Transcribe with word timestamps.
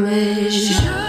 Mais 0.00 0.50
je 0.50 1.01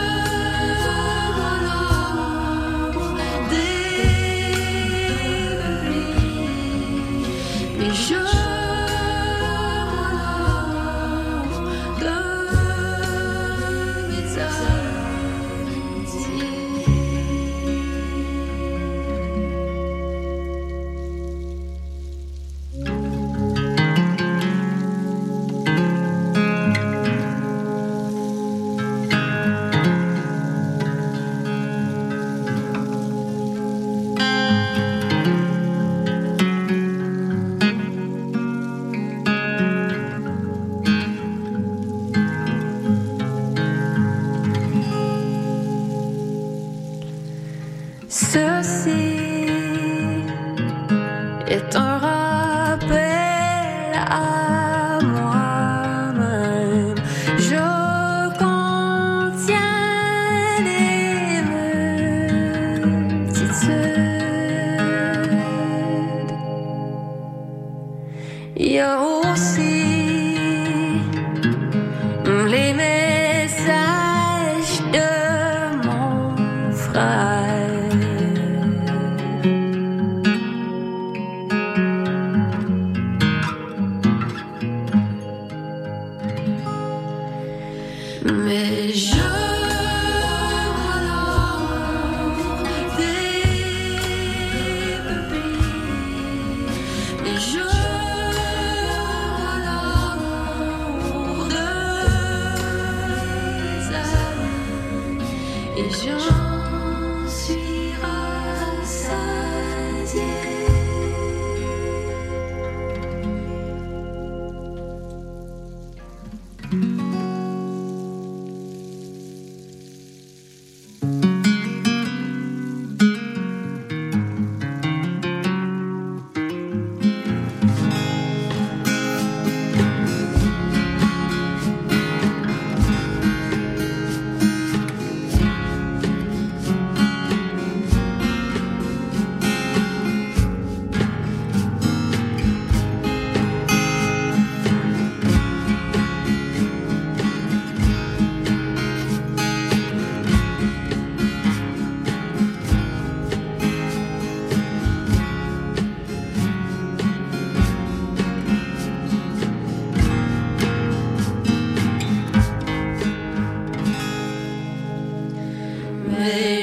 made. 166.14 166.63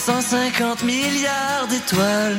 350 0.00 0.82
milliards 0.82 1.66
d'étoiles. 1.68 2.38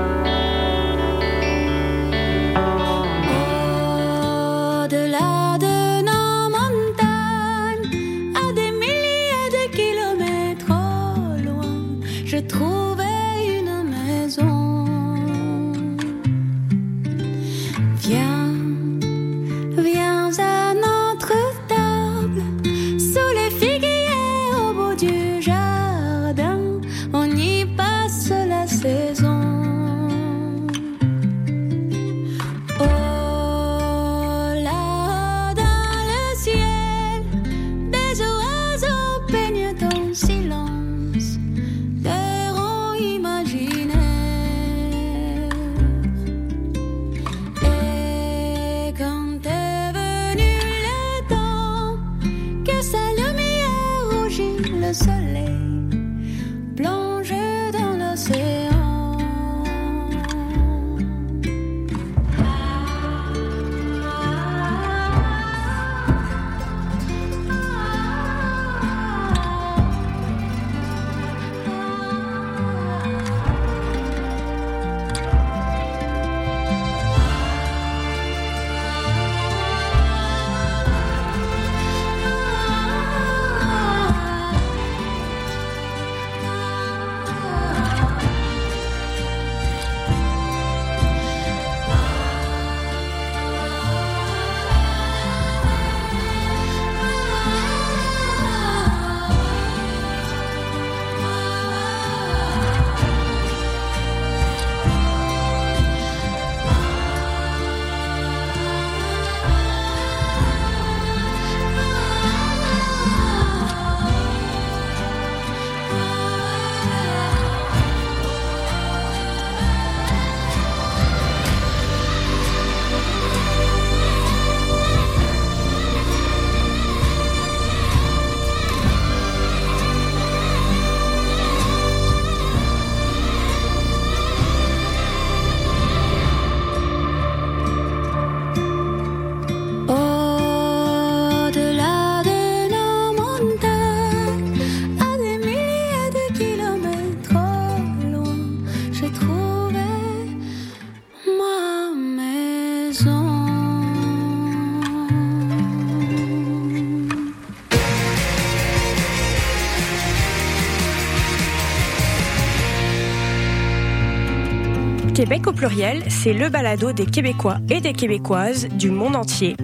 c'est 166.09 166.33
le 166.33 166.49
balado 166.49 166.91
des 166.91 167.05
Québécois 167.05 167.57
et 167.69 167.79
des 167.79 167.93
Québécoises 167.93 168.67
du 168.67 168.91
monde 168.91 169.15
entier. 169.15 169.55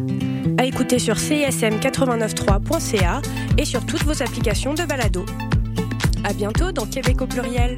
À 0.58 0.66
écouter 0.66 1.00
sur 1.00 1.16
csm893.ca 1.16 3.22
et 3.58 3.66
sur 3.66 3.86
toutes 3.86 4.04
vos 4.04 4.24
applications 4.24 4.74
de 4.74 4.84
balado. 4.84 5.26
À 6.24 6.34
bientôt 6.34 6.72
dans 6.72 6.86
Québec 6.86 7.22
au 7.22 7.28
pluriel. 7.28 7.78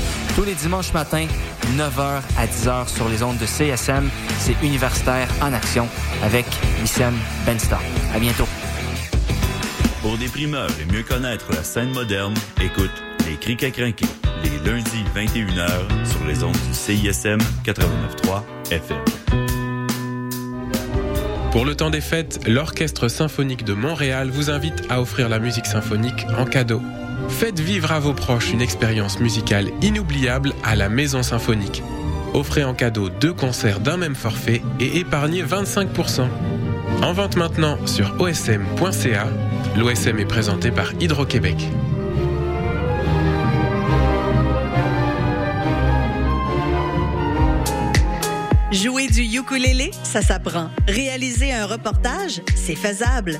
Tous 0.35 0.43
les 0.45 0.55
dimanches 0.55 0.93
matins, 0.93 1.27
9h 1.75 2.21
à 2.37 2.45
10h 2.45 2.87
sur 2.87 3.09
les 3.09 3.21
ondes 3.21 3.37
de 3.37 3.45
CSM, 3.45 4.09
c'est 4.39 4.55
Universitaire 4.63 5.27
en 5.41 5.51
Action 5.51 5.87
avec 6.23 6.45
Wissam 6.81 7.13
Bensta. 7.45 7.79
À 8.15 8.19
bientôt. 8.19 8.47
Pour 10.01 10.17
des 10.17 10.27
primeurs 10.27 10.69
et 10.81 10.91
mieux 10.91 11.03
connaître 11.03 11.51
la 11.51 11.63
scène 11.63 11.91
moderne, 11.91 12.33
écoute 12.61 12.91
Les 13.27 13.35
Crics 13.35 13.63
à 13.63 13.71
crinquer, 13.71 14.05
les 14.43 14.71
lundis 14.71 15.03
21h 15.13 16.07
sur 16.09 16.25
les 16.25 16.43
ondes 16.43 16.57
du 16.67 16.73
CISM 16.73 17.39
89.3 17.65 18.41
FM. 18.71 18.97
Pour 21.51 21.65
le 21.65 21.75
temps 21.75 21.89
des 21.89 21.99
fêtes, 21.99 22.39
l'Orchestre 22.47 23.09
symphonique 23.09 23.65
de 23.65 23.73
Montréal 23.73 24.29
vous 24.31 24.49
invite 24.49 24.83
à 24.89 25.01
offrir 25.01 25.27
la 25.27 25.39
musique 25.39 25.65
symphonique 25.65 26.25
en 26.37 26.45
cadeau. 26.45 26.81
Faites 27.29 27.59
vivre 27.59 27.91
à 27.91 27.99
vos 27.99 28.13
proches 28.13 28.51
une 28.51 28.61
expérience 28.61 29.19
musicale 29.19 29.71
inoubliable 29.81 30.53
à 30.63 30.75
la 30.75 30.89
Maison 30.89 31.23
Symphonique. 31.23 31.83
Offrez 32.33 32.63
en 32.63 32.73
cadeau 32.73 33.09
deux 33.09 33.33
concerts 33.33 33.79
d'un 33.79 33.97
même 33.97 34.15
forfait 34.15 34.61
et 34.79 34.99
épargnez 34.99 35.43
25%. 35.43 36.27
En 37.01 37.13
vente 37.13 37.35
maintenant 37.35 37.77
sur 37.85 38.19
osm.ca. 38.19 39.27
L'OSM 39.75 40.19
est 40.19 40.25
présenté 40.25 40.71
par 40.71 40.93
Hydro-Québec. 40.99 41.67
Jouer 48.71 49.07
du 49.07 49.23
ukulélé, 49.23 49.91
ça 50.03 50.21
s'apprend. 50.21 50.69
Réaliser 50.87 51.51
un 51.51 51.65
reportage, 51.65 52.41
c'est 52.55 52.75
faisable. 52.75 53.39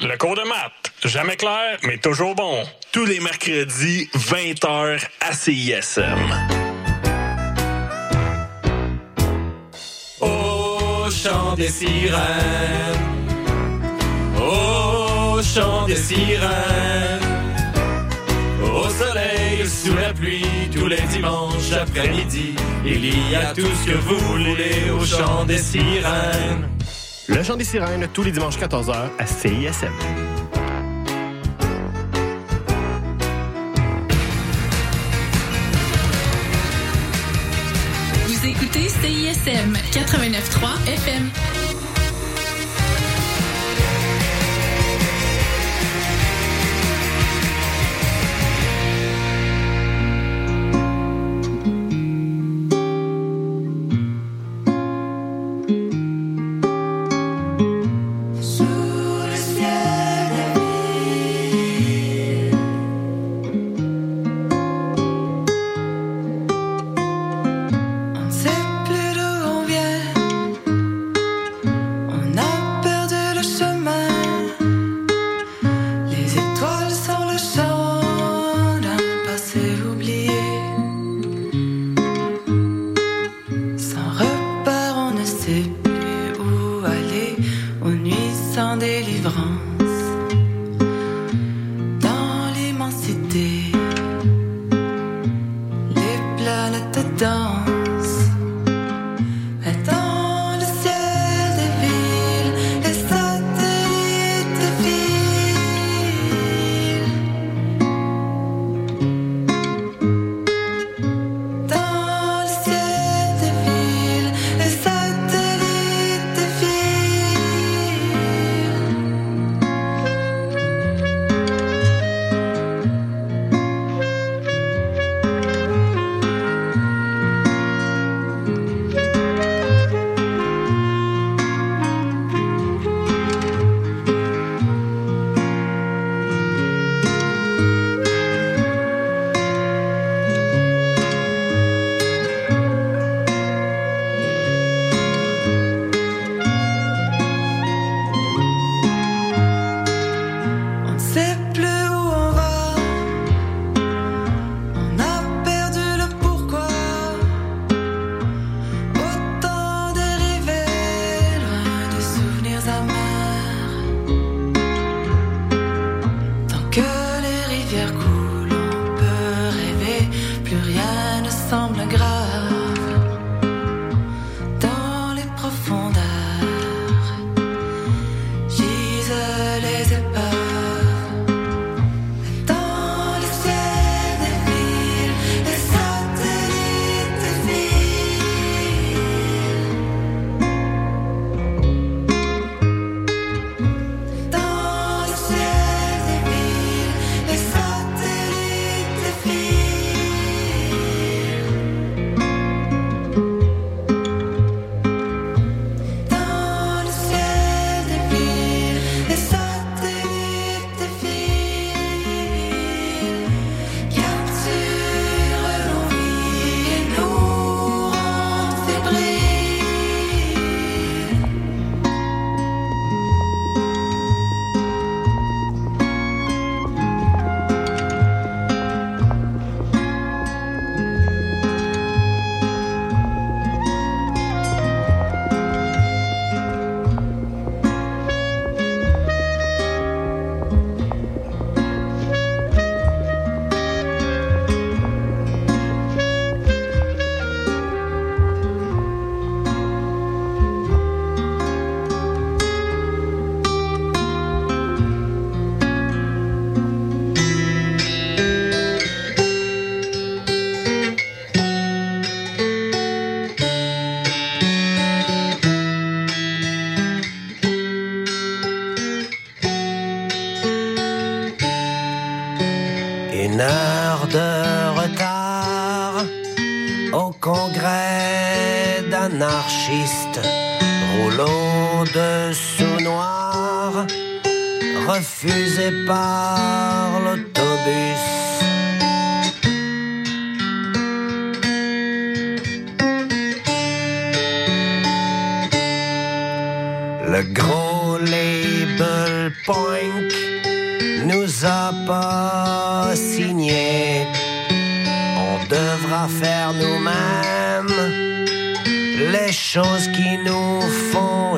Le 0.00 0.16
cours 0.18 0.34
de 0.34 0.42
maths, 0.42 0.92
jamais 1.04 1.36
clair, 1.36 1.78
mais 1.84 1.98
toujours 1.98 2.34
bon. 2.34 2.64
Tous 2.90 3.04
les 3.06 3.20
mercredis, 3.20 4.08
20h 4.14 5.00
à 5.20 5.32
CISM. 5.32 6.02
Au 10.20 11.08
chant 11.10 11.54
des 11.54 11.68
sirènes, 11.68 12.18
au 14.36 15.40
chant 15.42 15.86
des 15.86 15.96
sirènes, 15.96 16.50
au 18.60 18.88
soleil, 18.88 19.68
sous 19.68 19.94
la 19.94 20.12
pluie, 20.12 20.44
tous 20.74 20.88
les 20.88 21.00
dimanches 21.02 21.72
après-midi, 21.72 22.56
il 22.84 23.30
y 23.30 23.36
a 23.36 23.54
tout 23.54 23.62
ce 23.62 23.92
que 23.92 23.96
vous 23.96 24.18
voulez 24.18 24.90
au 24.90 25.04
chant 25.04 25.44
des 25.44 25.58
sirènes. 25.58 26.73
Le 27.26 27.42
chant 27.42 27.56
des 27.56 27.64
sirènes, 27.64 28.06
tous 28.12 28.22
les 28.22 28.32
dimanches 28.32 28.58
14h 28.58 29.08
à 29.18 29.26
CISM. 29.26 29.92
Vous 38.26 38.46
écoutez 38.46 38.88
CISM 38.88 39.72
89.3 39.92 40.92
FM. 40.92 41.30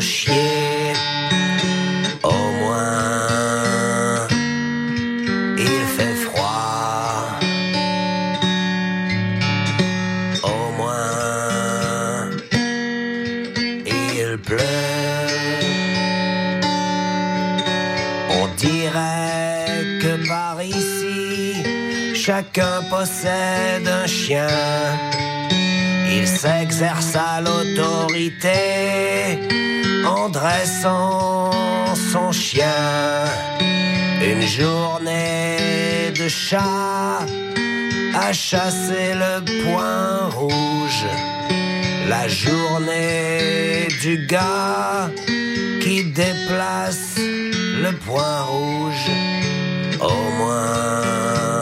Chier. 0.01 0.93
Au 2.23 2.31
moins, 2.61 4.27
il 5.59 5.83
fait 5.97 6.15
froid. 6.27 7.39
Au 10.43 10.73
moins, 10.77 12.31
il 13.87 14.39
pleut. 14.39 14.59
On 18.31 18.49
dirait 18.57 19.65
que 20.03 20.29
par 20.29 20.63
ici, 20.63 21.63
chacun 22.15 22.83
possède 22.91 23.89
un 23.89 24.07
chien. 24.07 24.49
Il 26.19 26.27
s'exerce 26.27 27.15
à 27.15 27.41
l'autorité 27.41 28.47
en 30.07 30.29
dressant 30.29 31.51
son 32.13 32.33
chien. 32.33 33.25
Une 34.23 34.47
journée 34.47 36.13
de 36.19 36.29
chat 36.29 37.27
à 38.15 38.33
chasser 38.33 39.15
le 39.15 39.35
point 39.65 40.29
rouge. 40.31 41.07
La 42.09 42.29
journée 42.29 43.89
du 44.01 44.27
gars 44.27 45.11
qui 45.83 46.05
déplace 46.05 47.17
le 47.17 47.93
point 47.93 48.41
rouge. 48.43 49.11
Au 50.01 50.19
moins, 50.39 51.56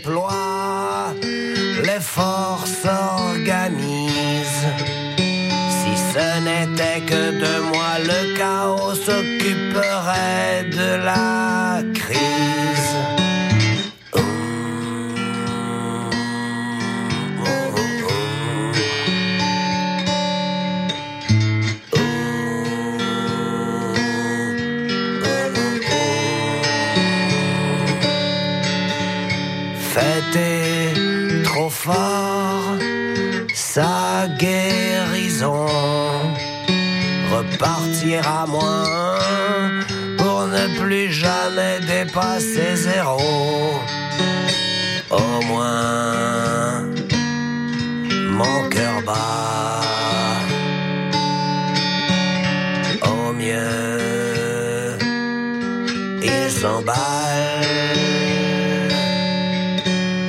se 0.00 0.08
déploient, 0.08 1.14
les 1.84 2.00
forces 2.00 2.82
s'organisent. 2.82 4.68
Si 5.16 5.96
ce 6.12 6.40
n'était 6.40 7.00
que 7.06 7.40
de 7.40 7.60
moi, 7.68 7.98
le 8.04 8.36
chaos 8.36 8.94
s'occuperait 8.94 10.64
de 10.70 11.04
la 11.04 11.82
à 38.18 38.46
moins 38.46 38.88
pour 40.18 40.46
ne 40.46 40.78
plus 40.78 41.12
jamais 41.12 41.80
dépasser 41.80 42.76
zéro. 42.76 43.20
Au 45.10 45.44
moins, 45.46 46.84
mon 48.38 48.68
cœur 48.68 49.02
bat. 49.06 49.80
Au 53.02 53.32
mieux, 53.32 54.96
il 56.22 56.50
s'emballe. 56.50 56.96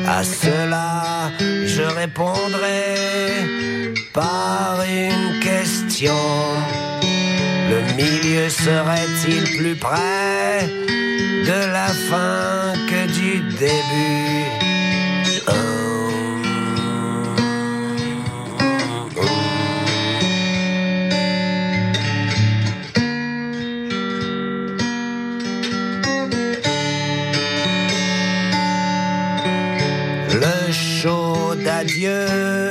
À 0.08 0.24
cela, 0.24 1.32
je 1.66 1.84
répondrai 1.84 2.96
par 4.14 4.84
une 4.84 5.40
question. 5.40 6.16
Milieu 8.32 8.50
serait-il 8.50 9.58
plus 9.58 9.76
près 9.76 10.66
de 11.50 11.60
la 11.74 11.88
fin 11.88 12.72
que 12.90 13.02
du 13.12 13.42
début? 13.60 14.46
Le 30.34 30.72
show 30.72 31.54
d'adieu 31.66 32.71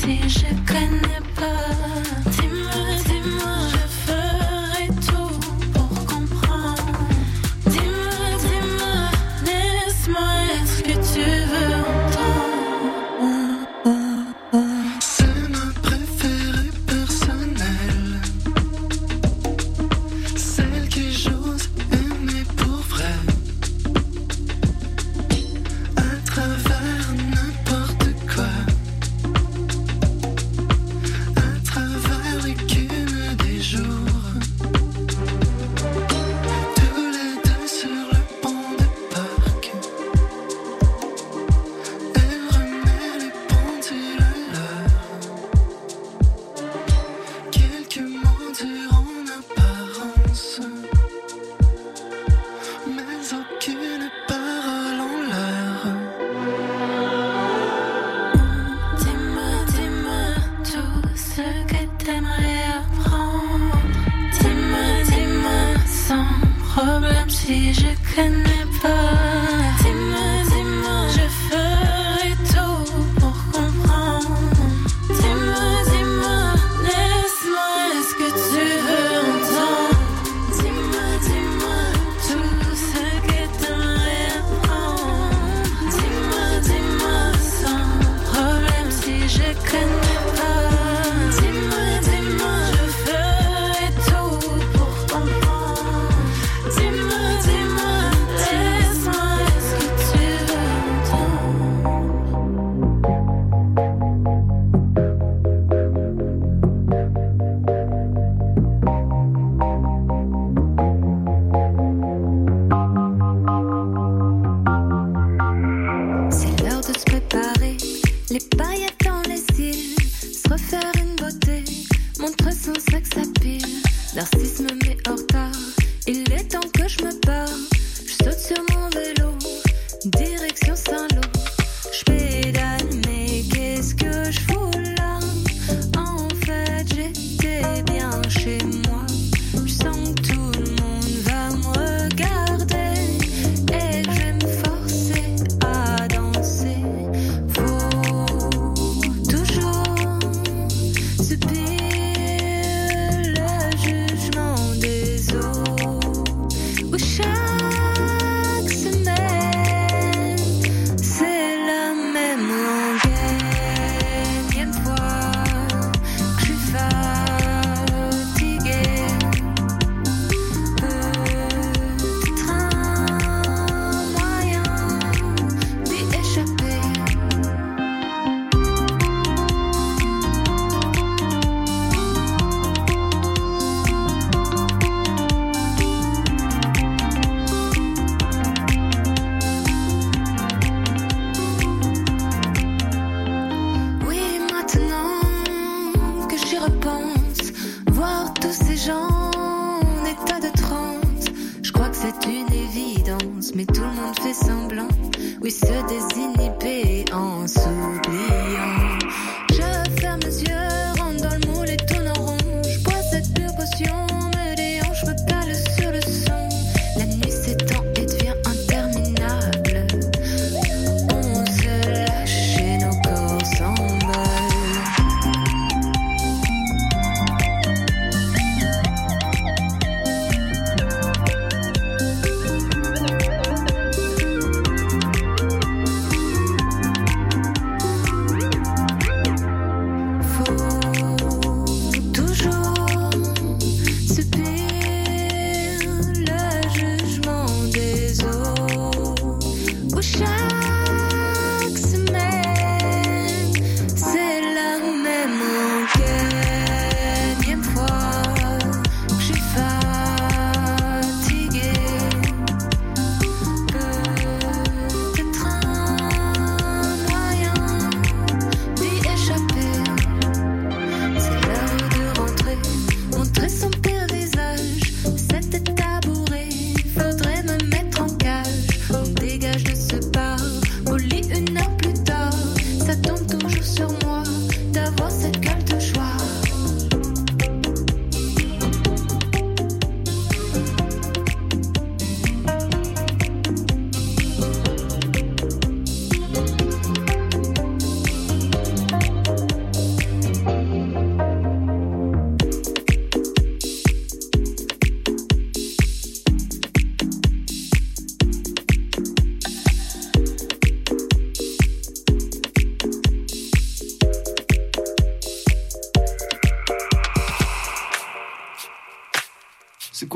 si 0.00 0.28
je 0.28 0.46
connais 0.66 1.22
pas. 1.36 1.59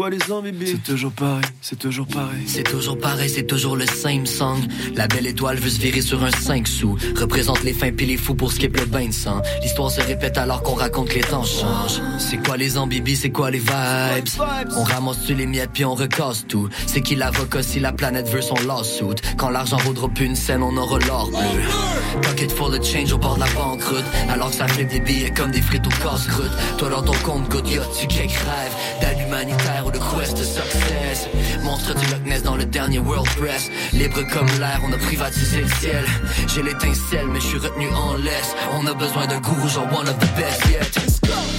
Quoi 0.04 0.10
les 0.10 0.32
ambibi 0.32 0.66
C'est 0.66 0.82
toujours 0.82 1.12
pareil, 1.12 1.44
c'est 1.62 1.78
toujours 1.78 2.06
pareil. 2.06 2.44
C'est 2.46 2.62
toujours 2.62 2.98
pareil, 2.98 3.30
c'est 3.30 3.46
toujours 3.46 3.76
le 3.76 3.86
same 3.86 4.26
song. 4.26 4.58
La 4.96 5.06
belle 5.06 5.26
étoile 5.26 5.56
veut 5.56 5.70
se 5.70 5.80
virer 5.80 6.02
sur 6.02 6.22
un 6.22 6.30
5 6.30 6.68
sous. 6.68 6.98
Représente 7.16 7.62
les 7.62 7.72
fins 7.72 7.90
pis 7.90 8.04
les 8.04 8.18
fous 8.18 8.34
pour 8.34 8.52
skip 8.52 8.76
le 8.78 8.84
bain 8.84 9.06
de 9.06 9.12
sang. 9.12 9.40
L'histoire 9.62 9.90
se 9.90 10.02
répète 10.02 10.36
alors 10.36 10.62
qu'on 10.62 10.74
raconte 10.74 11.08
que 11.08 11.14
les 11.14 11.20
temps 11.22 11.44
changent. 11.44 12.02
C'est 12.18 12.36
quoi 12.36 12.58
les 12.58 12.76
ambibis, 12.76 13.16
c'est 13.16 13.30
quoi 13.30 13.50
les 13.50 13.60
vibes? 13.60 14.28
On 14.76 14.82
ramasse 14.82 15.24
tu 15.26 15.34
les 15.34 15.46
miettes 15.46 15.70
puis 15.72 15.86
on 15.86 15.94
recasse 15.94 16.44
tout. 16.46 16.68
C'est 16.86 17.00
qui 17.00 17.14
l'avocat 17.14 17.62
si 17.62 17.80
la 17.80 17.92
planète 17.92 18.28
veut 18.28 18.42
son 18.42 18.56
lawsuit? 18.66 19.22
Quand 19.38 19.48
l'argent 19.48 19.78
vaudra 19.78 20.08
plus 20.10 20.26
une 20.26 20.36
scène, 20.36 20.62
on 20.62 20.76
aura 20.76 20.98
l'or 20.98 21.30
bleu. 21.30 22.20
Pocket 22.20 22.52
full 22.52 22.74
of 22.74 22.84
change 22.84 23.12
au 23.12 23.18
bord 23.18 23.36
de 23.36 23.40
la 23.40 23.50
banqueroute. 23.52 24.04
Alors 24.28 24.50
que 24.50 24.56
ça 24.56 24.68
fait 24.68 24.84
des 24.84 25.00
billets 25.00 25.30
comme 25.30 25.50
des 25.50 25.62
frites 25.62 25.86
au 25.86 26.02
casse-croûte. 26.02 26.52
Toi 26.76 26.90
dans 26.90 27.02
ton 27.02 27.14
compte, 27.24 27.70
yacht, 27.70 27.88
tu 27.98 28.06
quelques 28.06 28.32
rêves 28.32 28.74
d'aide 29.00 29.26
humanitaire 29.26 29.93
de 29.94 29.98
quest 29.98 30.36
de 30.36 30.44
success. 30.44 31.28
Monstre 31.62 31.94
du 31.94 32.06
Loch 32.06 32.24
Ness 32.24 32.42
dans 32.42 32.56
le 32.56 32.64
dernier 32.64 32.98
World 32.98 33.28
Press. 33.36 33.70
Libre 33.92 34.22
comme 34.32 34.46
l'air, 34.58 34.80
on 34.84 34.92
a 34.92 34.98
privatisé 34.98 35.60
le 35.60 35.68
ciel. 35.80 36.04
J'ai 36.52 36.62
l'étincelle, 36.62 37.28
mais 37.28 37.40
je 37.40 37.46
suis 37.46 37.58
retenu 37.58 37.88
en 37.90 38.14
laisse. 38.16 38.54
On 38.72 38.86
a 38.86 38.94
besoin 38.94 39.26
d'un 39.26 39.40
gourou, 39.40 39.68
genre 39.68 39.86
one 39.92 40.08
of 40.08 40.18
the 40.18 40.36
best 40.36 40.66
yet. 40.68 40.90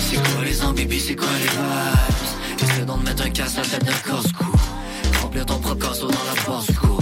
C'est 0.09 0.17
quoi 0.17 0.43
les 0.43 0.63
ambibis, 0.63 0.99
c'est 0.99 1.15
quoi 1.15 1.27
les 1.39 1.49
vibes? 1.49 2.69
Essaie 2.69 2.85
donc 2.85 2.99
de 3.01 3.05
mettre 3.05 3.25
un 3.25 3.29
casse 3.29 3.57
à 3.57 3.61
la 3.61 3.67
tête 3.67 3.85
d'un 3.85 4.11
casse-cou. 4.11 4.51
Remplir 5.21 5.45
ton 5.45 5.59
propre 5.59 5.87
casseau 5.87 6.07
dans 6.07 6.25
la 6.25 6.57
basse-cour. 6.57 6.99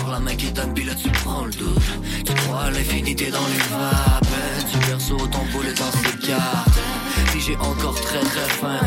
Voir 0.00 0.12
la 0.12 0.20
main 0.20 0.36
qui 0.36 0.50
donne, 0.52 0.74
puis 0.74 0.84
là 0.84 0.92
tu 0.94 1.08
prends 1.10 1.44
le 1.44 1.52
doute. 1.52 1.82
Tu 2.24 2.34
crois 2.34 2.64
à 2.64 2.70
l'infinité 2.70 3.30
dans 3.30 3.46
les 3.52 3.62
vapes. 3.70 4.26
Tu 4.70 4.78
perso 4.78 5.16
ton 5.16 5.44
boulet 5.52 5.72
dans 5.72 5.92
ses 5.98 6.26
cartes. 6.26 6.78
Puis 7.30 7.40
j'ai 7.40 7.56
encore 7.56 7.98
très 8.00 8.20
très 8.20 8.48
faim. 8.60 8.80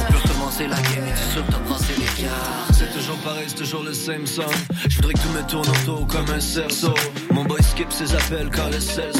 Commencer 0.51 0.67
la 0.67 0.81
game 0.81 1.07
et 1.07 1.33
tu 1.33 1.41
que 1.41 1.51
t'as 1.51 1.59
brassé 1.59 1.93
les 1.97 2.23
cartes. 2.23 2.73
C'est 2.73 2.91
toujours 2.91 3.15
pareil, 3.19 3.45
c'est 3.47 3.55
toujours 3.55 3.83
le 3.83 3.93
same 3.93 4.27
song. 4.27 4.43
Je 4.89 4.97
voudrais 4.97 5.13
que 5.13 5.19
tout 5.19 5.29
me 5.29 5.47
tourne 5.47 5.69
autour 5.69 6.05
comme 6.07 6.29
un 6.29 6.41
cerceau. 6.41 6.93
Mon 7.31 7.45
boy 7.45 7.63
skip 7.63 7.89
ses 7.89 8.13
appels 8.13 8.49
quand 8.53 8.67
le 8.67 8.81
sel. 8.81 9.11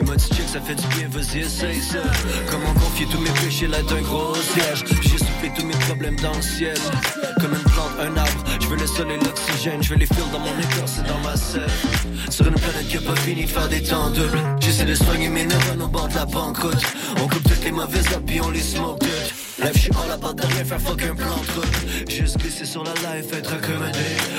Il 0.00 0.06
m'a 0.06 0.14
dit 0.14 0.28
check, 0.28 0.48
ça 0.48 0.60
fait 0.60 0.76
du 0.76 0.86
bien, 0.94 1.08
vas-y, 1.10 1.40
essaye 1.40 1.80
ça. 1.80 1.98
Comment 2.48 2.72
confier 2.74 3.06
tous 3.10 3.18
mes 3.18 3.30
péchés 3.30 3.66
là 3.66 3.82
d'un 3.82 4.00
gros 4.02 4.36
siège? 4.36 4.84
J'ai 5.02 5.18
soufflé 5.18 5.50
tous 5.56 5.66
mes 5.66 5.74
problèmes 5.74 6.16
dans 6.20 6.34
le 6.34 6.42
ciel. 6.42 6.78
Comme 7.40 7.54
une 7.54 7.70
plante, 7.72 7.98
un 7.98 8.16
arbre. 8.16 8.44
Je 8.60 8.66
veux 8.68 8.76
le 8.76 8.86
soleil 8.86 9.18
et 9.20 9.24
l'oxygène. 9.24 9.82
Je 9.82 9.88
veux 9.88 9.98
les 9.98 10.06
fils 10.06 10.30
dans 10.32 10.38
mon 10.38 10.58
écorce 10.60 10.98
et 10.98 11.08
dans 11.08 11.18
ma 11.28 11.36
selle. 11.36 11.66
Sur 12.30 12.46
une 12.46 12.54
planète 12.54 12.86
qui 12.88 12.98
a 12.98 13.00
pas 13.00 13.16
fini 13.16 13.46
de 13.46 13.50
faire 13.50 13.68
des 13.68 13.82
temps. 13.82 14.12
J'essaie 14.60 14.84
de 14.84 14.94
soigner 14.94 15.28
mes 15.28 15.44
neurones 15.44 15.82
au 15.82 15.88
bord 15.88 16.06
de 16.06 16.14
la 16.14 16.26
banqueroute. 16.26 16.84
On 17.16 17.26
coupe 17.26 17.42
toutes 17.42 17.64
les 17.64 17.72
mauvaises 17.72 18.14
habits, 18.14 18.40
on 18.40 18.50
les 18.50 18.60
smoke 18.60 19.00
toutes. 19.00 19.47
Life, 19.60 19.74
je 19.74 19.78
suis 19.80 19.90
all 19.90 20.12
about 20.12 20.34
de 20.34 20.46
rien 20.46 20.64
faire 20.64 20.80
fuck 20.80 21.02
un 21.02 21.14
plan 21.16 21.26
de 21.26 21.60
route. 21.60 22.08
Juste 22.08 22.38
glisser 22.38 22.64
sur 22.64 22.84
la 22.84 22.94
life, 22.94 23.32
être 23.32 23.52
accommodé. 23.52 23.98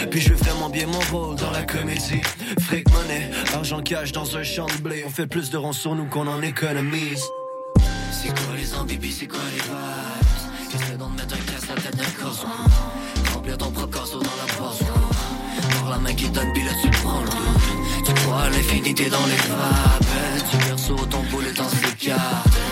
Puis 0.09 0.21
je 0.21 0.33
vraiment 0.33 0.69
bien 0.69 0.87
mon 0.87 0.99
rôle 1.11 1.35
dans 1.35 1.51
la 1.51 1.63
comédie. 1.63 2.21
Fric 2.61 2.89
money, 2.91 3.29
argent 3.53 3.81
cash 3.81 4.13
dans 4.13 4.37
un 4.37 4.43
champ 4.43 4.67
de 4.67 4.81
blé. 4.81 5.03
On 5.05 5.09
fait 5.09 5.27
plus 5.27 5.49
de 5.49 5.57
ronds 5.57 5.73
sur 5.73 5.93
nous 5.93 6.05
qu'on 6.05 6.25
en 6.27 6.41
économise. 6.41 7.23
C'est 8.11 8.29
quoi 8.29 8.55
les 8.55 8.73
ambibis, 8.75 9.11
c'est 9.11 9.27
quoi 9.27 9.39
les 9.51 9.61
vibes? 9.61 10.81
Essaie 10.81 10.97
donc 10.97 11.15
de 11.15 11.21
mettre 11.21 11.35
un 11.35 11.51
casse 11.51 11.69
à 11.69 11.75
la 11.75 11.81
tête 11.81 11.95
d'un 11.97 12.23
corso 12.23 12.47
Remplir 13.33 13.57
ton 13.57 13.71
propre 13.71 13.99
casseau 13.99 14.19
dans 14.19 14.25
la 14.25 14.53
poche 14.53 14.87
Voir 15.79 15.89
la 15.91 15.97
main 15.97 16.13
qui 16.13 16.29
donne, 16.29 16.53
puis 16.53 16.63
là 16.63 16.71
tu 16.81 16.89
prends 16.91 17.21
le 17.21 18.05
Tu 18.05 18.13
crois 18.13 18.43
à 18.43 18.49
l'infinité 18.49 19.09
dans 19.09 19.25
les 19.25 19.35
vapes 19.35 20.51
Tu 20.51 20.57
perso 20.57 20.95
ton 21.09 21.23
boulet 21.31 21.51
dans 21.53 21.69
ses 21.69 22.07
cartes 22.07 22.68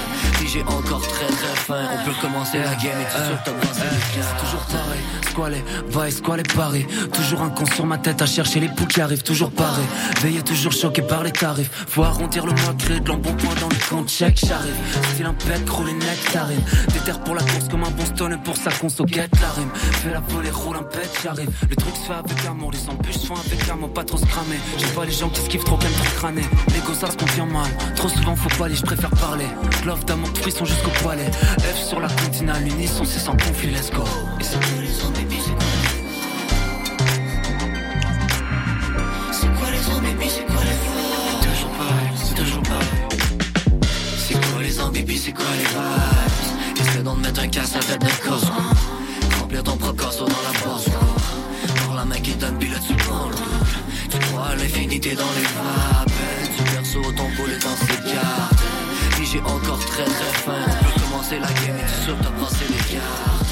J'ai 0.47 0.63
encore 0.63 1.01
très 1.01 1.25
très 1.25 1.55
faim 1.55 1.89
On 1.93 2.05
peut 2.05 2.11
recommencer 2.11 2.59
la 2.59 2.73
game 2.75 2.99
et 3.01 3.05
tu 3.05 3.17
sûr 3.17 3.43
que 3.43 3.49
t'as 3.49 4.39
toujours 4.39 4.65
pareil. 4.65 5.01
Squalé, 5.29 5.63
va 5.89 6.07
et 6.07 6.11
squalé 6.11 6.43
paris. 6.43 6.85
Toujours 7.11 7.41
un 7.41 7.49
con 7.49 7.65
sur 7.65 7.85
ma 7.85 7.97
tête 7.97 8.21
à 8.21 8.25
chercher 8.25 8.61
les 8.61 8.69
poux 8.69 8.85
qui 8.85 9.01
arrivent, 9.01 9.23
toujours 9.23 9.51
pareil. 9.51 9.85
Veillé 10.21 10.41
toujours 10.41 10.71
choqué 10.71 11.01
par 11.01 11.23
les 11.23 11.31
tarifs. 11.31 11.69
Faut 11.89 12.03
arrondir 12.03 12.45
le 12.45 12.53
mois, 12.53 12.73
créer 12.79 13.01
de 13.01 13.07
l'embonpoint 13.09 13.55
dans 13.59 13.69
les 13.69 13.77
comptes 13.89 14.09
chèques, 14.09 14.39
j'arrive. 14.45 14.73
Style 15.13 15.25
un 15.25 15.33
pet, 15.33 15.69
roule 15.69 15.87
les 15.87 15.93
nectarines. 15.93 16.63
Déterre 16.93 17.19
pour 17.23 17.35
la 17.35 17.41
course 17.41 17.67
comme 17.69 17.83
un 17.83 17.91
bon 17.91 18.05
stone 18.05 18.39
pour 18.43 18.55
sa 18.55 18.71
conso, 18.71 19.03
guette 19.05 19.39
la 19.41 19.49
rime. 19.49 19.69
Fais 19.73 20.11
la 20.11 20.21
volée, 20.21 20.49
roule 20.49 20.77
un 20.77 20.83
pet, 20.83 21.09
j'arrive. 21.23 21.49
Le 21.69 21.75
truc 21.75 21.95
se 21.95 22.07
fait 22.07 22.13
avec 22.13 22.45
amour, 22.45 22.71
les 22.71 22.89
embûches 22.89 23.17
se 23.17 23.27
font 23.27 23.35
avec 23.35 23.69
amour, 23.69 23.93
pas 23.93 24.05
trop 24.05 24.17
se 24.17 24.25
cramer. 24.25 24.57
J'ai 24.77 24.87
pas 24.87 25.05
les 25.05 25.11
gens 25.11 25.29
qui 25.29 25.41
se 25.41 25.49
kiffent 25.49 25.65
trop 25.65 25.77
truc 25.77 26.15
crâné. 26.15 26.41
Les 26.73 26.79
gosses, 26.79 26.99
ça 26.99 27.11
se 27.11 27.17
convient 27.17 27.45
mal. 27.45 27.69
Trop 27.95 28.09
souvent, 28.09 28.35
faut 28.35 28.57
pas 28.57 28.65
aller, 28.65 28.75
je 28.75 28.83
préfère 28.83 29.11
parler. 29.11 29.45
Love 29.85 30.05
d'amour, 30.05 30.29
frisson 30.37 30.65
jusqu'au 30.65 30.89
poilet. 31.01 31.29
F 31.59 31.83
sur 31.87 31.99
la 31.99 32.07
continale, 32.07 32.63
l'unisson, 32.63 33.03
c'est 33.05 33.19
sans 33.19 33.33
conflit, 33.33 33.71
let's 33.71 33.91
go. 33.91 34.03
Et 34.39 34.43
c'est 34.43 34.59
que 34.59 34.81
les 34.81 35.05
ambibis, 35.05 35.41
c'est 35.43 35.51
quoi 35.51 35.65
C'est 39.31 39.47
quoi 39.47 39.71
les 39.71 39.95
ambibis, 39.95 40.29
c'est 40.29 40.45
quoi 40.45 40.63
les 40.63 40.77
vibes 40.83 41.53
Toujours 41.53 41.71
pareil, 41.71 42.09
c'est 42.15 42.35
toujours 42.35 42.63
pareil. 42.63 42.87
C'est 44.17 44.33
quoi 44.33 44.61
les 44.61 44.79
ambibis, 44.81 45.17
c'est 45.17 45.33
quoi 45.33 45.45
les 45.57 45.65
vibes 45.65 46.87
Essaie 46.87 47.03
donc 47.03 47.17
de 47.17 47.27
mettre 47.27 47.41
un 47.41 47.47
casse 47.47 47.75
à 47.75 47.79
tête 47.79 48.01
d'un 48.01 48.29
corso 48.29 48.47
Remplir 49.39 49.63
ton 49.63 49.77
propre 49.77 50.03
dans 50.19 50.25
la 50.25 50.59
poche 50.63 50.93
Voir 51.85 51.97
la 51.97 52.05
main 52.05 52.19
qui 52.19 52.35
donne, 52.35 52.57
tu 52.59 52.93
prends 52.95 53.29
le 53.29 53.35
Tu 54.09 54.19
crois 54.19 54.47
à 54.47 54.55
l'infinité 54.55 55.15
dans 55.15 55.31
les 55.35 55.43
vapes. 55.43 56.11
Tu 56.55 56.63
perso 56.63 57.01
ton 57.13 57.29
boulet 57.35 57.57
dans 57.59 57.75
ses 57.85 58.13
cartes 58.13 58.86
J'ai 59.23 59.41
encore 59.41 59.79
très 59.79 60.05
très 60.05 60.33
faim. 60.45 60.53
On 60.65 60.85
peut 60.85 61.01
commencer 61.01 61.39
la 61.39 61.47
game 61.47 61.75
et 61.75 62.05
tu 62.05 62.13
t'as 62.23 62.29
brassé 62.29 62.65
les 62.69 62.95
cartes 62.95 63.46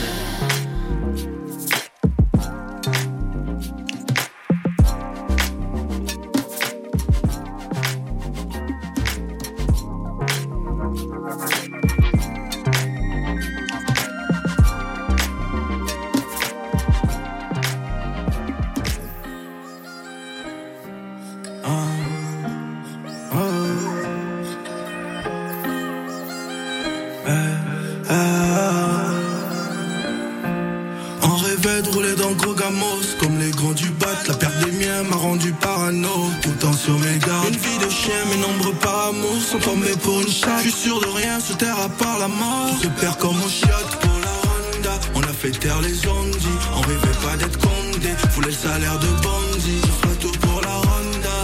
part 41.98 42.20
la 42.20 42.28
mort. 42.28 42.70
Tout 42.82 42.84
se 42.84 42.88
perd 43.02 43.18
comme 43.20 43.42
au 43.42 43.50
chiotte 43.50 44.00
pour 44.02 44.20
la 44.20 44.34
Honda 44.52 45.00
On 45.16 45.22
a 45.24 45.34
fait 45.34 45.52
taire 45.52 45.82
les 45.82 45.94
zombies 45.94 46.60
On 46.76 46.82
rêvait 46.82 47.20
pas 47.24 47.38
d'être 47.38 47.60
condé. 47.60 48.10
Voulait 48.34 48.48
le 48.48 48.54
salaire 48.54 49.00
de 49.00 49.08
bandit 49.24 49.82
Je 49.84 50.08
ferai 50.08 50.16
tout 50.20 50.40
pour 50.40 50.62
la 50.62 50.78
Honda 50.78 51.38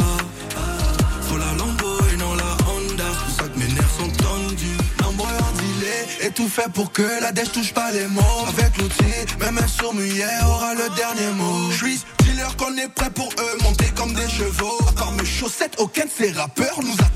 Faut 1.22 1.38
la 1.38 1.53
Lambo 1.57 1.88
et 2.14 2.18
non 2.18 2.34
la 2.36 2.57
Honda. 2.69 3.06
C'est 3.10 3.26
pour 3.26 3.36
ça 3.36 3.44
que 3.53 3.60
mes 3.60 3.73
nerfs 3.73 3.95
sont 3.98 4.10
tendus. 4.23 4.78
Endilés 5.22 6.26
Et 6.26 6.32
tout 6.32 6.48
fait 6.48 6.72
pour 6.73 6.91
que 6.91 7.03
la 7.22 7.32
dèche 7.32 7.52
touche 7.52 7.73
pas 7.73 7.91
les 7.91 8.07
mots. 8.07 8.45
Avec 8.48 8.78
l'outil, 8.78 9.14
même 9.40 9.57
un 9.57 9.68
sourd 9.68 9.94
muet 9.94 10.26
aura 10.45 10.73
le 10.73 10.90
dernier 10.95 11.32
mot. 11.36 11.69
Je 11.72 11.86
suis 11.86 12.02
dealer 12.23 12.56
qu'on 12.57 12.76
est 12.78 12.90
prêt 12.90 13.10
pour 13.11 13.28
eux. 13.28 13.64
Monter 13.64 13.91
comme 13.95 14.14
des 14.14 14.28
chevaux. 14.30 14.78
Part 14.95 15.11
mes 15.11 15.26
chaussettes, 15.26 15.76
aucun 15.80 16.06
de 16.06 16.10
ces 16.15 16.32
rappeurs 16.32 16.80
Nous 16.82 16.94
atteint 16.94 17.11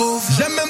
ça 0.00 0.06
dans 0.06 0.12
la 0.12 0.14
gaufre 0.14 0.32
J'aime 0.32 0.54
même 0.54 0.69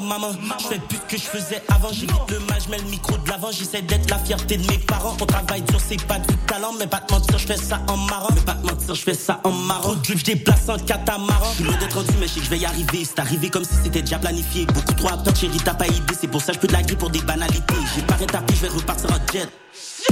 Toi 0.00 0.08
maman, 0.08 0.32
je 0.58 0.66
fais 0.66 0.78
plus 0.78 0.98
que 1.08 1.16
je 1.16 1.22
faisais 1.22 1.62
avant. 1.68 1.92
J'évite 1.92 2.30
le 2.30 2.38
mal, 2.40 2.58
je 2.64 2.70
mets 2.70 2.78
le 2.78 2.90
micro 2.90 3.18
de 3.18 3.28
l'avant. 3.28 3.50
J'essaie 3.50 3.82
d'être 3.82 4.08
la 4.10 4.18
fierté 4.18 4.56
de 4.56 4.66
mes 4.66 4.78
parents. 4.78 5.14
On 5.20 5.26
travaille 5.26 5.62
dur, 5.62 5.78
c'est 5.78 6.02
pas 6.06 6.18
du 6.18 6.34
talent. 6.46 6.72
Mais 6.78 6.86
pas 6.86 7.00
te 7.00 7.12
mentir, 7.12 7.38
je 7.38 7.46
fais 7.46 7.56
ça 7.56 7.82
en 7.86 7.96
marrant. 7.96 8.28
Mais 8.34 8.40
pas 8.40 8.54
te 8.54 8.66
mentir, 8.66 8.94
je 8.94 9.02
fais 9.02 9.14
ça 9.14 9.40
en 9.44 9.50
marrant. 9.50 9.94
Drift, 9.96 10.20
je 10.20 10.32
déplace 10.32 10.68
en 10.68 10.78
catamaran. 10.78 11.50
Je 11.50 11.56
suis 11.56 11.64
loin 11.64 11.76
d'être 11.78 11.96
rendu, 11.96 12.12
mais 12.18 12.28
je 12.28 12.32
sais 12.32 12.40
que 12.40 12.46
je 12.46 12.50
vais 12.50 12.58
y 12.58 12.64
arriver. 12.64 13.04
C'est 13.04 13.18
arrivé 13.18 13.50
comme 13.50 13.64
si 13.64 13.74
c'était 13.82 14.00
déjà 14.00 14.18
planifié. 14.18 14.64
Beaucoup 14.66 14.94
trop 14.94 15.08
à 15.08 15.18
peur, 15.18 15.36
chérie, 15.36 15.60
t'as 15.62 15.74
pas 15.74 15.86
idée. 15.86 16.14
C'est 16.18 16.28
pour 16.28 16.40
ça 16.40 16.52
je 16.52 16.58
peux 16.58 16.68
de 16.68 16.72
la 16.72 16.82
grille 16.82 16.96
pour 16.96 17.10
des 17.10 17.20
banalités. 17.20 17.74
J'ai 17.94 18.02
pas 18.02 18.14
rétabli, 18.14 18.56
je 18.56 18.62
vais 18.62 18.68
repartir 18.68 19.10
en 19.10 19.32
jet 19.32 19.48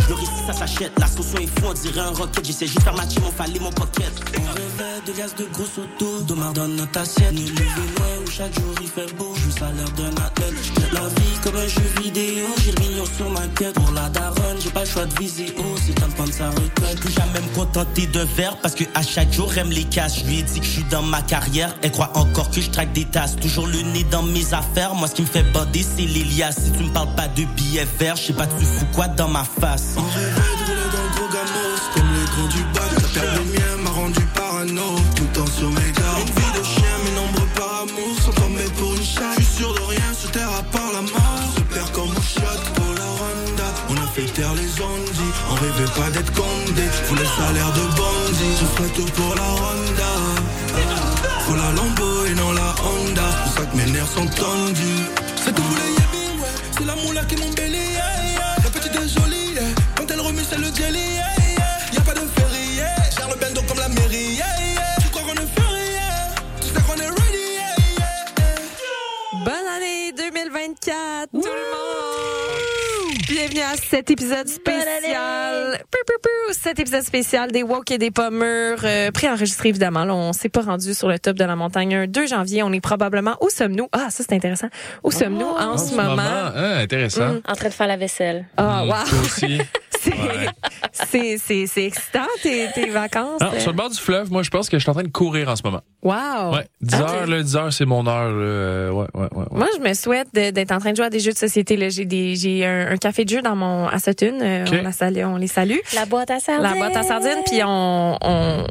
le 0.08 0.14
récit 0.14 0.32
ça 0.46 0.52
s'achète, 0.52 0.92
la 0.98 1.06
sauce 1.06 1.34
est 1.34 1.46
fou, 1.46 1.66
on 1.68 1.74
dirait 1.74 2.00
un 2.00 2.10
rocket. 2.10 2.44
J'essaie 2.44 2.66
juste 2.66 2.82
faire 2.82 2.94
matcher 2.94 3.20
mon 3.20 3.30
fallait 3.30 3.60
mon 3.60 3.70
pocket. 3.70 4.10
On 4.34 4.52
rêvait 4.54 5.00
de 5.06 5.12
gaz 5.12 5.34
de 5.34 5.44
gros 5.52 5.64
autos, 5.64 6.22
d'Omar 6.22 6.52
dans 6.52 6.68
notre 6.68 7.00
assiette. 7.00 7.32
Nous 7.32 7.42
loin 7.44 8.24
où 8.24 8.30
chaque 8.30 8.54
jour 8.54 8.74
il 8.80 8.88
fait 8.88 9.12
beau. 9.14 9.34
Je 9.34 9.64
à 9.64 9.72
l'air 9.72 9.90
d'un 9.92 10.22
athlète. 10.22 10.54
J'traite 10.62 10.92
la 10.92 11.08
vie 11.08 11.38
comme 11.42 11.56
un 11.56 11.68
jeu 11.68 12.02
vidéo. 12.02 12.46
J'ai 12.64 12.72
le 12.72 12.80
million 12.80 13.04
sur 13.16 13.30
ma 13.30 13.46
tête. 13.48 13.74
Pour 13.74 13.90
la 13.92 14.08
daronne, 14.08 14.58
j'ai 14.60 14.70
pas 14.70 14.84
le 14.84 14.86
choix 14.86 15.04
de 15.04 15.14
viser 15.18 15.54
haut. 15.58 15.76
C'est 15.84 15.94
temps 15.94 16.08
de 16.08 16.12
prendre 16.12 16.32
sa 16.32 16.48
retraite. 16.50 17.00
Plus 17.00 17.12
jamais 17.12 17.40
me 17.40 17.54
contenter 17.54 18.06
d'un 18.06 18.24
verre 18.24 18.56
parce 18.62 18.74
que 18.74 18.84
à 18.94 19.02
chaque 19.02 19.32
jour 19.32 19.52
elle 19.56 19.66
me 19.66 19.74
les 19.74 19.84
casse. 19.84 20.20
Je 20.20 20.24
lui 20.24 20.38
ai 20.38 20.42
dit 20.42 20.60
que 20.60 20.66
je 20.66 20.70
suis 20.70 20.84
dans 20.84 21.02
ma 21.02 21.20
carrière. 21.22 21.74
Elle 21.82 21.92
croit 21.92 22.12
encore 22.14 22.50
que 22.50 22.60
je 22.60 22.70
traque 22.70 22.92
des 22.92 23.04
tasses. 23.04 23.36
Toujours 23.36 23.66
le 23.66 23.82
nez 23.82 24.04
dans 24.04 24.22
mes 24.22 24.54
affaires. 24.54 24.94
Moi, 24.94 25.08
ce 25.08 25.14
qui 25.14 25.22
me 25.22 25.26
fait 25.26 25.42
bander, 25.42 25.82
c'est 25.82 26.02
l'Elias. 26.02 26.52
Si 26.52 26.72
tu 26.72 26.84
me 26.84 26.92
parles 26.92 27.14
pas 27.14 27.28
de 27.28 27.44
billets 27.44 27.86
verts, 27.98 28.16
je 28.16 28.22
sais 28.22 28.32
pas 28.32 28.46
tu 28.46 28.64
fous 28.64 28.86
quoi 28.94 29.08
dans 29.08 29.28
ma 29.28 29.44
face? 29.44 29.97
On 29.98 30.02
rêvait 30.02 30.54
de 30.58 30.64
rouler 30.68 30.88
dans 30.94 31.04
le 31.06 31.12
gros 31.16 31.30
gamos 31.34 31.78
Comme 31.94 32.10
les 32.14 32.26
grands 32.32 32.50
du 32.56 32.62
bac. 32.74 32.90
La 32.94 33.08
perte 33.20 33.34
des 33.38 33.58
miens 33.58 33.76
m'a 33.82 33.90
rendu 33.90 34.20
parano 34.34 34.88
Tout 35.16 35.24
le 35.24 35.32
temps 35.36 35.52
sur 35.58 35.70
mes 35.70 35.92
gardes. 35.92 36.22
Une 36.22 36.34
vie 36.38 36.52
de 36.58 36.64
chien, 36.64 36.94
mes 37.04 37.14
nombreux 37.20 37.50
par 37.56 37.82
amour 37.82 38.12
Sont 38.24 38.32
tombés 38.32 38.70
pour 38.78 38.94
une 38.94 39.04
chatte. 39.04 39.38
Je 39.38 39.44
suis 39.44 39.54
sûr 39.58 39.74
de 39.74 39.80
rien 39.90 40.10
sur 40.14 40.30
terre 40.30 40.50
à 40.58 40.62
part 40.62 40.92
la 40.92 41.02
mort. 41.02 41.38
Tout 41.54 41.60
se 41.60 41.74
perd 41.74 41.90
comme 41.92 42.10
au 42.10 42.22
shot 42.22 42.62
pour 42.76 42.92
la 42.94 43.08
Honda 43.22 43.68
On 43.90 43.96
a 43.96 44.06
fait 44.14 44.30
taire 44.36 44.54
les 44.54 44.70
ondis 44.80 45.32
On 45.50 45.54
rêvait 45.54 45.92
pas 45.98 46.10
d'être 46.10 46.32
condé. 46.32 46.86
Le 47.10 47.26
salaire 47.36 47.72
de 47.74 47.84
bandit 47.98 48.54
Je 48.60 48.66
ferai 48.74 48.88
tout 48.96 49.10
pour 49.18 49.34
la 49.34 49.48
Honda 49.66 50.12
Faut 51.44 51.56
la 51.56 51.70
Lambo 51.76 52.26
et 52.26 52.34
non 52.34 52.52
la 52.52 52.70
Honda. 52.86 53.26
Pour 53.44 53.52
ça 53.52 53.62
que 53.66 53.76
mes 53.76 53.90
nerfs 53.90 54.12
sont 54.14 54.26
tendus. 54.26 55.04
C'est 55.44 55.54
tous 55.54 55.74
les 55.80 55.90
yébis, 55.98 56.40
ouais 56.40 56.54
C'est 56.76 56.84
la 56.86 56.94
moula 56.96 57.24
qui 57.24 57.36
m'embellit, 57.36 57.74
yeah, 57.74 57.92
yeah. 57.92 57.97
Jelly, 60.78 60.98
yeah, 60.98 61.34
yeah. 61.58 61.94
Y'a 61.94 62.00
pas 62.02 62.14
de 62.14 62.20
ferry, 62.20 62.76
yeah. 62.76 62.94
Gère 63.16 63.28
le 63.28 63.36
bendo 63.40 63.60
comme 63.68 63.78
la 63.78 63.88
mairie, 63.88 64.34
yeah, 64.36 64.46
yeah. 64.74 64.96
Tu 65.02 65.08
crois 65.08 65.22
qu'on 65.22 65.34
est 65.34 65.46
ferry, 65.54 65.86
yeah. 65.92 66.34
Tu 66.60 66.66
sais 66.68 66.80
qu'on 66.86 67.00
est 67.00 67.08
ready, 67.08 67.46
yeah, 67.56 69.44
Bonne 69.44 69.68
année 69.76 70.12
2024, 70.16 71.30
tout 71.32 71.38
le 71.42 71.42
monde! 71.42 73.18
Bienvenue 73.28 73.60
à 73.60 73.76
cet 73.76 74.10
épisode 74.10 74.48
spécial. 74.48 75.80
Cet 76.52 76.78
épisode 76.80 77.02
spécial 77.02 77.52
des 77.52 77.62
Woke 77.62 77.90
et 77.90 77.98
des 77.98 78.10
Pommures, 78.10 78.78
euh, 78.84 79.10
préenregistré 79.10 79.68
évidemment. 79.68 80.04
Là, 80.04 80.14
on 80.14 80.32
s'est 80.32 80.48
pas 80.48 80.62
rendu 80.62 80.94
sur 80.94 81.08
le 81.08 81.18
top 81.18 81.36
de 81.36 81.44
la 81.44 81.56
montagne 81.56 81.94
un 81.94 82.06
2 82.06 82.26
janvier. 82.26 82.62
On 82.62 82.72
est 82.72 82.80
probablement, 82.80 83.36
où 83.40 83.50
sommes-nous? 83.50 83.88
Ah, 83.92 84.08
ça 84.10 84.24
c'est 84.28 84.34
intéressant. 84.34 84.68
Où 85.04 85.10
sommes-nous 85.10 85.46
en, 85.46 85.76
ce 85.76 85.94
moment? 85.94 86.16
Ah, 86.18 86.78
intéressant. 86.78 87.34
Mm. 87.34 87.40
En 87.46 87.54
train 87.54 87.68
de 87.68 87.74
faire 87.74 87.86
la 87.86 87.96
vaisselle. 87.96 88.46
Ah, 88.56 88.84
Mm, 88.84 88.88
wow! 88.88 89.58
C'est- 90.00 90.12
C'est, 90.92 91.38
c'est, 91.38 91.66
c'est 91.66 91.84
excitant, 91.84 92.26
tes, 92.42 92.66
tes 92.74 92.90
vacances. 92.90 93.40
Ah, 93.40 93.58
sur 93.60 93.70
le 93.70 93.76
bord 93.76 93.88
du 93.90 93.98
fleuve, 93.98 94.30
moi, 94.32 94.42
je 94.42 94.50
pense 94.50 94.68
que 94.68 94.78
je 94.78 94.82
suis 94.82 94.90
en 94.90 94.94
train 94.94 95.02
de 95.04 95.08
courir 95.08 95.48
en 95.48 95.54
ce 95.56 95.62
moment. 95.62 95.80
Wow! 96.02 96.54
Ouais, 96.54 96.66
10 96.80 96.94
Ah, 96.96 97.02
heures, 97.12 97.26
là, 97.26 97.42
10 97.42 97.56
heures, 97.56 97.72
c'est 97.72 97.84
mon 97.84 98.06
heure. 98.06 98.30
là. 98.30 98.44
Euh, 98.44 98.90
ouais, 98.90 99.06
ouais, 99.14 99.20
ouais. 99.22 99.28
ouais. 99.36 99.44
Moi, 99.52 99.66
je 99.76 99.80
me 99.88 99.94
souhaite 99.94 100.28
d'être 100.32 100.72
en 100.72 100.78
train 100.78 100.90
de 100.92 100.96
jouer 100.96 101.06
à 101.06 101.10
des 101.10 101.20
jeux 101.20 101.32
de 101.32 101.38
société. 101.38 101.76
là. 101.76 101.88
J'ai 101.88 102.04
des, 102.04 102.34
j'ai 102.36 102.64
un, 102.66 102.88
un 102.92 102.96
café 102.96 103.24
de 103.24 103.30
jeu 103.30 103.42
dans 103.42 103.54
mon 103.56 103.86
à 103.86 103.98
Sutton. 103.98 104.38
Euh, 104.42 104.64
on, 105.24 105.36
les 105.36 105.46
salue. 105.46 105.76
La 105.94 106.04
boîte 106.06 106.30
à 106.30 106.40
sardines. 106.40 106.62
La 106.64 106.74
boîte 106.74 106.96
à 106.96 107.02
sardines. 107.02 107.42
Puis 107.46 107.60
on, 107.64 108.18
on 108.20 108.64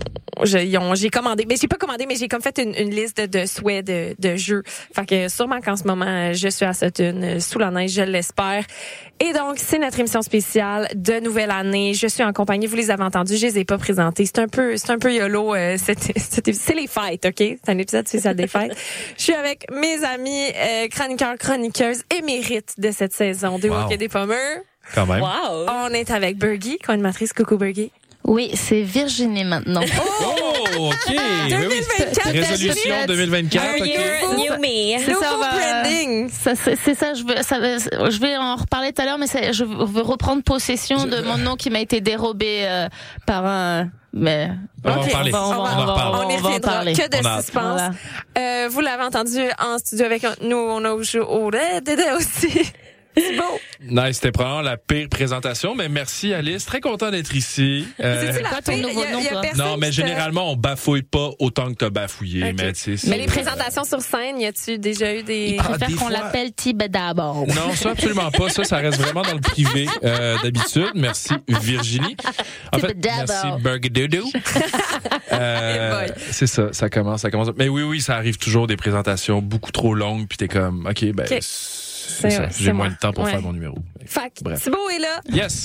j'ai 0.43 1.09
commandé, 1.09 1.45
mais 1.49 1.55
j'ai 1.59 1.67
pas 1.67 1.77
commandé, 1.77 2.05
mais 2.07 2.15
j'ai 2.15 2.27
comme 2.27 2.41
fait 2.41 2.57
une, 2.59 2.73
une 2.75 2.93
liste 2.93 3.19
de, 3.19 3.25
de 3.39 3.45
souhaits 3.45 3.85
de, 3.85 4.15
de 4.19 4.35
jeux. 4.35 4.63
Fait 4.93 5.05
que 5.05 5.29
sûrement 5.29 5.61
qu'en 5.61 5.75
ce 5.75 5.83
moment, 5.85 6.05
euh, 6.07 6.33
je 6.33 6.47
suis 6.49 6.65
à 6.65 6.73
Sutton, 6.73 7.21
euh, 7.23 7.39
sous 7.39 7.57
la 7.57 7.71
neige, 7.71 7.91
je 7.91 8.03
l'espère. 8.03 8.63
Et 9.19 9.33
donc, 9.33 9.55
c'est 9.57 9.79
notre 9.79 9.99
émission 9.99 10.21
spéciale 10.21 10.87
de 10.95 11.13
nouvelle 11.21 11.51
année. 11.51 11.93
Je 11.93 12.07
suis 12.07 12.23
en 12.23 12.33
compagnie, 12.33 12.67
vous 12.67 12.75
les 12.75 12.91
avez 12.91 13.03
entendus, 13.03 13.37
je 13.37 13.45
les 13.47 13.59
ai 13.59 13.65
pas 13.65 13.77
présentés. 13.77 14.25
C'est 14.25 14.39
un 14.39 14.47
peu, 14.47 14.77
c'est 14.77 14.91
un 14.91 14.97
peu 14.99 15.13
yolo. 15.13 15.53
euh, 15.55 15.77
c'est 15.77 16.75
les 16.75 16.87
fêtes, 16.87 17.25
ok? 17.25 17.35
C'est 17.63 17.69
un 17.69 17.77
épisode 17.77 18.07
spécial 18.07 18.35
des 18.35 18.47
fêtes. 18.47 18.75
Je 19.17 19.23
suis 19.23 19.33
avec 19.33 19.65
mes 19.71 20.03
amis 20.05 20.45
euh, 20.55 20.87
chroniqueurs, 20.89 21.37
chroniqueuses 21.37 22.03
émérites 22.17 22.73
de 22.77 22.91
cette 22.91 23.13
saison 23.13 23.59
des 23.59 23.69
Wow. 23.69 23.75
Walk 23.77 23.91
et 23.91 23.97
des 23.97 24.09
Pommers. 24.09 24.61
Quand 24.95 25.05
même. 25.05 25.21
On 25.23 25.89
est 25.89 26.11
avec 26.11 26.37
Bergie, 26.37 26.77
co-animatrice. 26.79 27.33
Coucou 27.33 27.57
Bergie. 27.57 27.91
Oui, 28.27 28.51
c'est 28.55 28.81
Virginie 28.81 29.45
maintenant. 29.45 29.81
Oh, 29.83 30.89
OK. 30.89 30.93
Oui, 31.09 31.17
oui. 31.49 31.49
2024, 31.49 32.25
Résolution 32.31 32.95
2024. 33.07 33.65
OK. 33.79 34.37
new 34.37 34.53
me. 34.59 34.99
C'est 35.03 35.13
ça, 35.13 35.33
on 35.33 35.39
va- 35.39 35.49
branding. 35.51 36.29
ça, 36.29 36.51
c'est 36.55 36.93
ça, 36.93 37.13
je 37.13 37.23
veux, 37.23 37.41
ça 37.41 37.57
va- 37.59 38.09
je 38.09 38.19
vais 38.19 38.35
en 38.37 38.57
reparler 38.57 38.91
tout 38.91 39.01
à 39.01 39.05
l'heure, 39.05 39.17
mais 39.17 39.27
c'est- 39.27 39.53
je 39.53 39.63
veux 39.63 40.01
reprendre 40.01 40.43
possession 40.43 41.05
de 41.05 41.21
mon 41.21 41.37
nom 41.37 41.55
qui 41.55 41.69
m'a 41.69 41.79
été 41.79 42.01
dérobé 42.01 42.65
euh, 42.67 42.89
par 43.25 43.45
un. 43.45 43.89
Mais 44.13 44.49
On 44.83 44.89
va 44.89 44.97
en 44.97 45.01
Ok, 45.03 45.11
parler. 45.11 45.31
on 45.33 45.37
va- 45.37 45.47
On 45.47 45.51
en 45.51 45.53
on 45.53 45.85
va-. 45.85 45.93
On 45.93 46.11
va 46.11 46.17
en 46.19 46.27
reviendra. 46.27 46.59
parler. 46.59 46.93
Que 46.93 47.07
de 47.07 47.15
suspense. 47.15 47.53
Voilà. 47.53 47.91
Euh, 48.37 48.67
vous 48.69 48.81
l'avez 48.81 49.03
entendu 49.03 49.39
en 49.59 49.77
studio 49.77 50.05
avec 50.05 50.25
nous. 50.41 50.55
On 50.57 50.83
a 50.83 51.01
joué 51.03 51.21
au 51.21 51.45
Red 51.45 51.89
aussi. 52.17 52.71
C'est 53.17 53.35
beau. 53.35 53.59
Nice, 53.81 54.15
c'était 54.15 54.31
probablement 54.31 54.61
la 54.61 54.77
pire 54.77 55.07
présentation, 55.09 55.75
mais 55.75 55.89
merci 55.89 56.33
Alice. 56.33 56.65
Très 56.65 56.79
content 56.81 57.09
d'être 57.11 57.35
ici. 57.35 57.87
Euh, 57.99 58.25
C'est-tu 58.25 58.43
la 58.43 58.49
quoi 58.49 58.61
ton 58.61 58.73
pire? 58.73 58.87
nouveau 58.87 59.01
Il 59.03 59.05
y 59.05 59.07
a- 59.07 59.11
nom, 59.13 59.19
il 59.19 59.23
y 59.23 59.27
a 59.27 59.31
toi? 59.31 59.41
personne 59.41 59.65
non, 59.65 59.77
mais 59.77 59.89
qui 59.89 59.97
te- 60.01 60.07
généralement, 60.07 60.51
on 60.51 60.55
bafouille 60.55 61.01
pas 61.03 61.29
autant 61.39 61.67
que 61.69 61.73
t'as 61.75 61.89
bafouillé, 61.89 62.43
Ok. 62.49 62.55
mais 62.57 62.73
tu 62.73 62.79
sais. 62.79 62.97
c'est- 62.97 63.07
Mais 63.09 63.17
les 63.17 63.25
présentations 63.27 63.83
sur 63.83 64.01
scène, 64.01 64.39
y 64.39 64.45
a-tu 64.45 64.77
déjà 64.79 65.13
eu 65.15 65.23
des. 65.23 65.49
il 65.51 65.57
préfère 65.57 65.87
des 65.87 65.93
qu'on 65.93 65.99
fois- 66.05 66.11
l'appelle 66.11 66.53
Tibet 66.53 66.89
d'abord. 66.89 67.45
Non, 67.47 67.73
ça 67.75 67.91
absolument 67.91 68.31
pas. 68.31 68.49
Ça, 68.49 68.63
ça 68.63 68.77
reste 68.77 68.99
vraiment 68.99 69.21
dans 69.21 69.33
le 69.33 69.41
privé 69.41 69.87
euh, 70.03 70.37
d'habitude. 70.43 70.89
Merci 70.95 71.33
Virginie. 71.47 72.15
En 72.73 72.79
fait, 72.79 72.87
Tibet 72.89 73.09
merci 73.17 73.27
d'abord. 73.43 73.59
Burgadoodoo. 73.59 74.29
Euh, 75.33 76.05
Eh 76.05 76.07
boy. 76.09 76.17
c'est 76.31 76.47
ça, 76.47 76.69
ça 76.71 76.89
commence, 76.89 77.21
ça 77.21 77.31
commence. 77.31 77.49
Mais 77.57 77.67
oui, 77.69 77.83
oui, 77.83 78.01
ça 78.01 78.15
arrive 78.15 78.37
toujours 78.37 78.67
des 78.67 78.77
présentations 78.77 79.41
beaucoup 79.41 79.71
trop 79.71 79.93
longues, 79.93 80.27
puis 80.27 80.37
t'es 80.37 80.47
comme, 80.47 80.87
ok, 80.89 81.05
ben, 81.13 81.25
Ok. 81.29 81.39
C'est 82.07 82.29
ça. 82.31 82.47
J'ai 82.57 82.71
moins 82.73 82.85
moi. 82.85 82.93
de 82.93 82.99
temps 82.99 83.13
pour 83.13 83.23
Ouais. 83.25 83.31
faire 83.31 83.41
mon 83.41 83.53
numéro. 83.53 83.75
Fac. 84.05 84.33
Bref. 84.41 84.63
Thibaut 84.63 84.89
est 84.89 84.99
là. 84.99 85.19
Yes. 85.29 85.55